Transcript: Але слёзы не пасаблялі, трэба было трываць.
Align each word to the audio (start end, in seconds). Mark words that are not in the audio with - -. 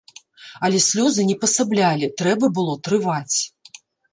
Але 0.67 0.79
слёзы 0.85 1.21
не 1.31 1.35
пасаблялі, 1.45 2.11
трэба 2.23 2.45
было 2.59 2.73
трываць. 2.89 3.37